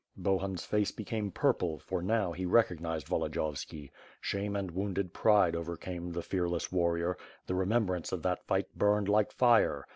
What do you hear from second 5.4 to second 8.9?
overcame the fearless war rior; the remembrance of that fight